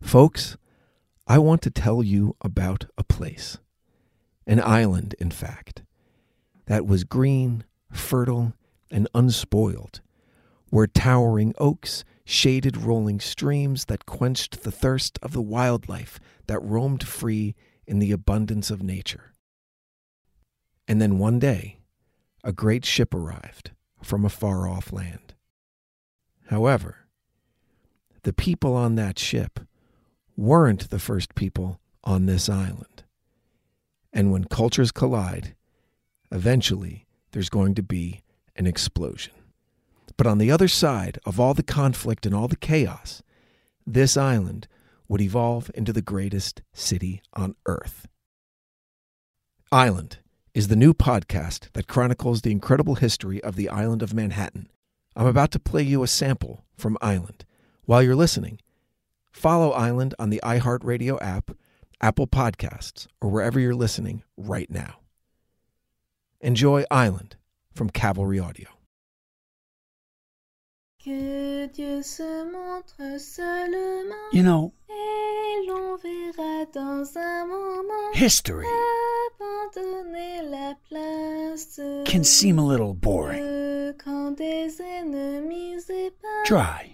Folks, 0.00 0.56
I 1.26 1.38
want 1.38 1.62
to 1.62 1.70
tell 1.70 2.02
you 2.02 2.36
about 2.42 2.86
a 2.98 3.04
place, 3.04 3.58
an 4.46 4.60
island, 4.60 5.14
in 5.18 5.30
fact, 5.30 5.82
that 6.66 6.86
was 6.86 7.04
green, 7.04 7.64
fertile, 7.90 8.54
and 8.90 9.08
unspoiled, 9.14 10.00
where 10.70 10.86
towering 10.86 11.54
oaks 11.58 12.04
shaded 12.24 12.76
rolling 12.76 13.20
streams 13.20 13.86
that 13.86 14.06
quenched 14.06 14.62
the 14.62 14.70
thirst 14.70 15.18
of 15.22 15.32
the 15.32 15.42
wildlife 15.42 16.18
that 16.46 16.62
roamed 16.62 17.06
free 17.06 17.54
in 17.86 17.98
the 17.98 18.12
abundance 18.12 18.70
of 18.70 18.82
nature. 18.82 19.32
And 20.86 21.00
then 21.00 21.18
one 21.18 21.38
day, 21.38 21.78
a 22.42 22.52
great 22.52 22.84
ship 22.84 23.14
arrived 23.14 23.70
from 24.02 24.24
a 24.24 24.30
far 24.30 24.68
off 24.68 24.92
land. 24.92 25.34
However, 26.48 27.06
the 28.22 28.32
people 28.32 28.74
on 28.74 28.96
that 28.96 29.18
ship 29.18 29.60
weren't 30.36 30.90
the 30.90 30.98
first 30.98 31.34
people 31.34 31.80
on 32.02 32.26
this 32.26 32.48
island. 32.48 33.04
And 34.12 34.30
when 34.30 34.44
cultures 34.44 34.92
collide, 34.92 35.54
eventually 36.30 37.06
there's 37.32 37.48
going 37.48 37.74
to 37.74 37.82
be 37.82 38.22
an 38.56 38.66
explosion. 38.66 39.34
But 40.16 40.26
on 40.26 40.38
the 40.38 40.50
other 40.50 40.68
side 40.68 41.18
of 41.24 41.40
all 41.40 41.54
the 41.54 41.62
conflict 41.62 42.24
and 42.24 42.34
all 42.34 42.46
the 42.46 42.56
chaos, 42.56 43.22
this 43.86 44.16
island 44.16 44.68
would 45.08 45.20
evolve 45.20 45.70
into 45.74 45.92
the 45.92 46.02
greatest 46.02 46.62
city 46.72 47.20
on 47.34 47.56
earth. 47.66 48.06
Island 49.72 50.18
is 50.54 50.68
the 50.68 50.76
new 50.76 50.94
podcast 50.94 51.72
that 51.72 51.88
chronicles 51.88 52.42
the 52.42 52.52
incredible 52.52 52.94
history 52.94 53.42
of 53.42 53.56
the 53.56 53.68
island 53.68 54.02
of 54.02 54.14
Manhattan. 54.14 54.70
I'm 55.16 55.26
about 55.26 55.50
to 55.52 55.58
play 55.58 55.82
you 55.82 56.02
a 56.02 56.08
sample 56.08 56.64
from 56.76 56.96
Island. 57.00 57.44
While 57.84 58.02
you're 58.02 58.16
listening, 58.16 58.60
follow 59.34 59.72
Island 59.72 60.14
on 60.18 60.30
the 60.30 60.40
iHeartRadio 60.44 61.18
app, 61.20 61.50
Apple 62.00 62.26
Podcasts, 62.26 63.06
or 63.20 63.28
wherever 63.28 63.58
you're 63.60 63.74
listening 63.74 64.22
right 64.36 64.70
now. 64.70 65.00
Enjoy 66.40 66.84
Island 66.90 67.36
from 67.74 67.90
Cavalry 67.90 68.38
Audio. 68.38 68.68
Que 71.02 71.66
Dieu 71.68 72.02
se 72.02 72.44
montre 72.50 73.18
seulement. 73.18 74.32
You 74.32 74.42
know, 74.42 74.72
Et 74.88 75.66
l'on 75.66 75.98
verra 75.98 76.66
dans 76.72 77.14
un 77.16 77.46
moment. 77.46 78.14
history 78.14 78.64
Abandonner 79.40 80.42
la 80.50 80.74
place. 80.88 81.78
can 82.06 82.24
seem 82.24 82.58
a 82.58 82.64
little 82.64 82.94
boring, 82.94 83.38
Que 83.42 83.92
Quand 83.98 84.36
des 84.38 84.80
ennemis 84.80 85.84
épars. 85.90 86.46
dry, 86.46 86.93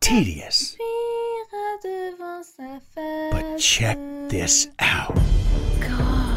tedious. 0.00 0.76
Fuira 0.76 1.82
devant 1.82 2.44
sa 2.44 2.78
face. 2.94 3.32
But 3.32 3.58
check 3.58 3.98
this 4.28 4.68
out. 4.78 5.18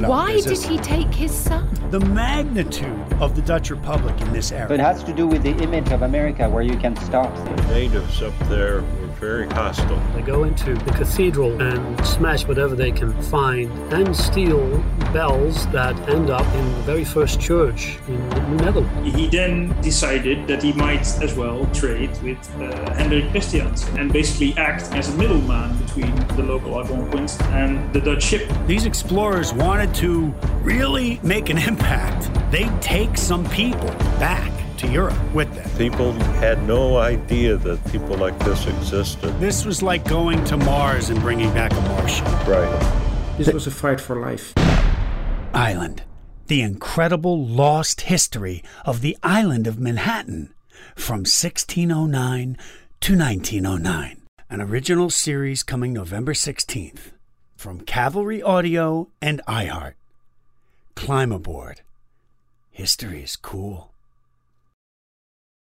Why 0.00 0.40
did 0.40 0.62
he 0.62 0.78
take 0.78 1.12
his 1.12 1.32
son? 1.32 1.68
The 1.90 2.00
magnitude 2.00 3.00
of 3.14 3.34
the 3.34 3.42
Dutch 3.42 3.70
Republic 3.70 4.20
in 4.20 4.32
this 4.32 4.52
era. 4.52 4.72
It 4.72 4.80
has 4.80 5.02
to 5.04 5.12
do 5.12 5.26
with 5.26 5.42
the 5.42 5.56
image 5.62 5.90
of 5.90 6.02
America 6.02 6.48
where 6.48 6.62
you 6.62 6.76
can 6.76 6.96
stop 6.96 7.34
things. 7.38 7.62
natives 7.68 8.22
up 8.22 8.38
there 8.48 8.82
were 8.82 9.05
very 9.26 9.48
hostile. 9.48 10.00
They 10.14 10.22
go 10.22 10.44
into 10.44 10.74
the 10.74 10.92
cathedral 10.92 11.60
and 11.60 12.06
smash 12.06 12.46
whatever 12.46 12.76
they 12.76 12.92
can 12.92 13.10
find 13.22 13.68
and 13.92 14.16
steal 14.16 14.78
bells 15.12 15.66
that 15.68 15.96
end 16.08 16.30
up 16.30 16.46
in 16.54 16.64
the 16.74 16.82
very 16.92 17.04
first 17.04 17.40
church 17.40 17.98
in 18.06 18.28
the 18.28 18.64
Netherlands. 18.64 19.16
He 19.16 19.26
then 19.26 19.74
decided 19.82 20.46
that 20.46 20.62
he 20.62 20.72
might 20.72 21.06
as 21.26 21.34
well 21.34 21.66
trade 21.74 22.10
with 22.22 22.38
uh, 22.60 22.94
Hendrik 22.94 23.30
Christians 23.32 23.84
and 23.98 24.12
basically 24.12 24.56
act 24.56 24.84
as 24.92 25.12
a 25.12 25.16
middleman 25.16 25.76
between 25.84 26.14
the 26.36 26.44
local 26.44 26.78
Algonquins 26.78 27.36
and 27.60 27.92
the 27.92 28.00
Dutch 28.00 28.22
ship. 28.22 28.48
These 28.66 28.86
explorers 28.86 29.52
wanted 29.52 29.92
to 29.96 30.32
really 30.62 31.18
make 31.24 31.50
an 31.50 31.58
impact. 31.58 32.30
They'd 32.52 32.80
take 32.80 33.18
some 33.18 33.44
people 33.50 33.90
back 34.20 34.52
to 34.78 34.86
Europe 34.88 35.16
with 35.32 35.52
them. 35.54 35.68
People 35.78 36.12
had 36.12 36.62
no 36.66 36.98
idea 36.98 37.56
that 37.56 37.84
people 37.90 38.16
like 38.16 38.38
this 38.40 38.66
existed. 38.66 39.38
This 39.40 39.64
was 39.64 39.82
like 39.82 40.04
going 40.08 40.44
to 40.44 40.56
Mars 40.56 41.10
and 41.10 41.20
bringing 41.20 41.52
back 41.52 41.72
a 41.72 41.80
Martian. 41.80 42.24
Right. 42.48 43.36
This 43.38 43.52
was 43.52 43.66
a 43.66 43.70
fight 43.70 44.00
for 44.00 44.16
life. 44.16 44.52
Island. 45.54 46.02
The 46.46 46.62
incredible 46.62 47.44
lost 47.44 48.02
history 48.02 48.62
of 48.84 49.00
the 49.00 49.16
island 49.22 49.66
of 49.66 49.80
Manhattan 49.80 50.54
from 50.94 51.20
1609 51.20 52.56
to 53.00 53.18
1909. 53.18 54.22
An 54.48 54.60
original 54.60 55.10
series 55.10 55.62
coming 55.62 55.92
November 55.92 56.32
16th 56.32 57.10
from 57.56 57.80
Cavalry 57.80 58.40
Audio 58.42 59.08
and 59.20 59.40
iHeart. 59.48 59.94
Climb 60.94 61.32
aboard. 61.32 61.80
History 62.70 63.22
is 63.22 63.36
cool. 63.36 63.90